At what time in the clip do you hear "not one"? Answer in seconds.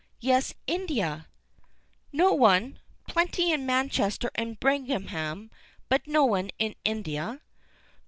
2.11-2.79, 6.07-6.49